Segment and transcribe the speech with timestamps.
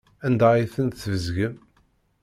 [0.25, 1.55] Anda ay ten-tesbezgem?